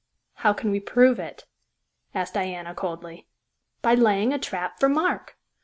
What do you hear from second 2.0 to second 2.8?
asked Diana